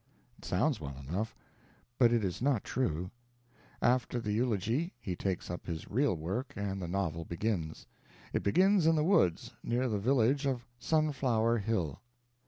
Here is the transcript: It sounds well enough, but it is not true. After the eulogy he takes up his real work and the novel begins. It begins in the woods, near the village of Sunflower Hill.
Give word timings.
It 0.39 0.45
sounds 0.45 0.81
well 0.81 0.95
enough, 1.07 1.35
but 1.99 2.11
it 2.11 2.23
is 2.23 2.41
not 2.41 2.63
true. 2.63 3.11
After 3.83 4.19
the 4.19 4.31
eulogy 4.31 4.95
he 4.99 5.15
takes 5.15 5.51
up 5.51 5.67
his 5.67 5.91
real 5.91 6.15
work 6.15 6.53
and 6.55 6.81
the 6.81 6.87
novel 6.87 7.23
begins. 7.23 7.85
It 8.33 8.41
begins 8.41 8.87
in 8.87 8.95
the 8.95 9.03
woods, 9.03 9.51
near 9.63 9.87
the 9.87 9.99
village 9.99 10.47
of 10.47 10.65
Sunflower 10.79 11.59
Hill. 11.59 11.99